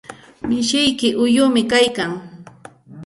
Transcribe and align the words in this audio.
Mishiyki 0.47 1.09
uyumi 1.23 1.61
kaykan. 1.71 2.11